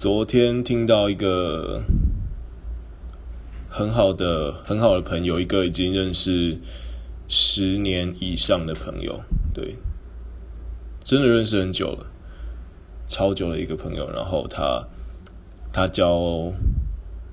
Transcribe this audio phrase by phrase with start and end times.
[0.00, 1.82] 昨天听到一个
[3.68, 6.58] 很好的很好的朋友，一个已经认识
[7.28, 9.20] 十年以上的朋友，
[9.52, 9.76] 对，
[11.04, 12.06] 真的认识很久了，
[13.08, 14.10] 超久的一个朋友。
[14.10, 14.82] 然后他
[15.70, 16.50] 他交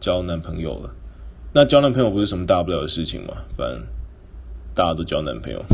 [0.00, 0.90] 交男朋友了，
[1.52, 3.86] 那交男朋友不是什么大不了的事情嘛，反正
[4.74, 5.64] 大家都交男朋友。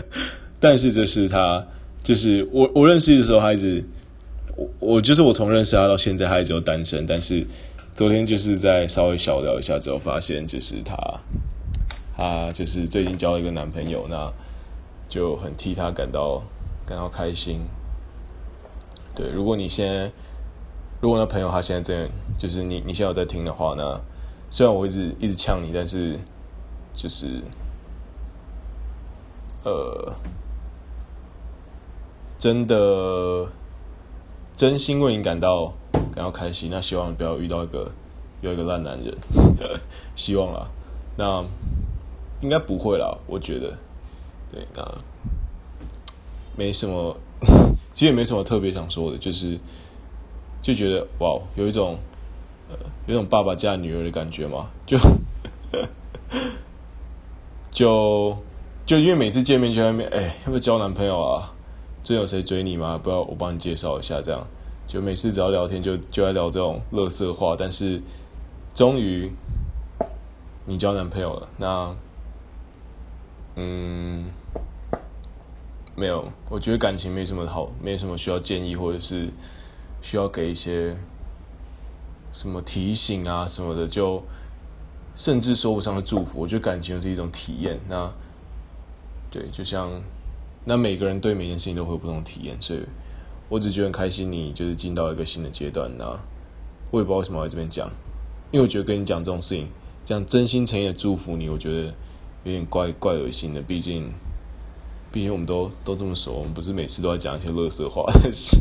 [0.60, 1.66] 但是这是他，
[2.02, 3.82] 就是我我认识的时候，他一直。
[4.56, 7.06] 我我就是我从认识他到现在，他一直都单身。
[7.06, 7.46] 但是
[7.94, 10.96] 昨天就是在稍微小聊一下之后，发现就是他，
[12.16, 14.32] 他就是最近交了一个男朋友，那
[15.08, 16.42] 就很替他感到
[16.86, 17.60] 感到开心。
[19.14, 20.10] 对，如果你现在，
[21.00, 24.00] 如果那朋友他现在这样，就是你你现在有在听的话，那
[24.50, 26.18] 虽然我一直一直呛你，但是
[26.94, 27.42] 就是
[29.64, 30.14] 呃，
[32.38, 33.46] 真的。
[34.56, 37.92] 真心为你感到感到开心，那希望不要遇到一个
[38.40, 39.14] 有一个烂男人，
[40.16, 40.66] 希望啦，
[41.16, 41.44] 那
[42.40, 43.76] 应该不会啦，我觉得，
[44.50, 44.82] 对，那
[46.56, 47.14] 没什么，
[47.92, 49.58] 其实也没什么特别想说的，就是
[50.62, 51.98] 就觉得哇，有一种，
[53.06, 54.96] 有一种爸爸嫁女儿的感觉嘛，就
[57.70, 58.38] 就
[58.86, 61.52] 就因为每次见面就在那边，哎，要不要交男朋友啊？
[62.06, 62.96] 最近有谁追你吗？
[63.02, 64.22] 不要，我帮你介绍一下。
[64.22, 64.46] 这样
[64.86, 67.56] 就每次只要聊天就就来聊这种垃圾话。
[67.58, 68.00] 但是
[68.72, 69.28] 终于
[70.66, 71.96] 你交男朋友了，那
[73.56, 74.30] 嗯，
[75.96, 79.28] 没有，我觉得感情没什么好，没什么需要建议或者是
[80.00, 80.96] 需要给一些
[82.30, 84.22] 什么提醒啊什么的，就
[85.16, 86.38] 甚至说不上的祝福。
[86.38, 87.80] 我觉得感情是一种体验。
[87.88, 88.08] 那
[89.28, 89.90] 对，就像。
[90.68, 92.80] 那每个人对每件事情都会有不同的体验，所以
[93.48, 95.88] 我只觉得很开心，你就是进到一个新的阶段。
[95.96, 96.04] 那
[96.90, 97.88] 我也不知道为什么在这边讲，
[98.50, 99.68] 因为我觉得跟你讲这种事情，
[100.04, 101.94] 这样真心诚意的祝福你，我觉得
[102.42, 103.62] 有点怪怪恶心的。
[103.62, 104.12] 毕竟，
[105.12, 108.04] 毕竟我们都都这么熟，我们不是每次都要讲一些垃圾话。
[108.32, 108.58] 是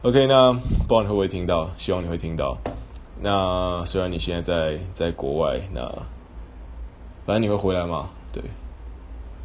[0.00, 1.70] ，OK，那不知道你会不会听到？
[1.76, 2.56] 希望你会听到。
[3.20, 5.86] 那虽然你现在在在国外，那
[7.26, 8.08] 反正你会回来嘛？
[8.32, 8.42] 对。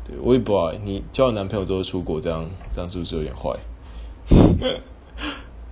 [0.07, 3.53] 对，我也不知道，你交了男朋友之后出国，这样这样是不是有点坏？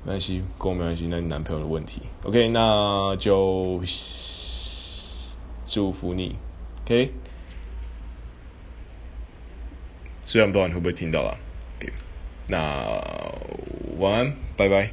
[0.03, 2.01] 没关系，跟我没关系，那你男朋友的问题。
[2.23, 3.81] OK，那就
[5.66, 6.35] 祝福你。
[6.84, 7.12] OK，
[10.24, 11.35] 虽然不知道你会不会听到啦。
[11.78, 11.91] OK，
[12.47, 13.34] 那
[13.97, 14.91] 晚安，拜拜。